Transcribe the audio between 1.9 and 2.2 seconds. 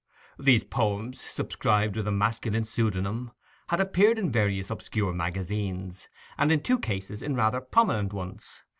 with a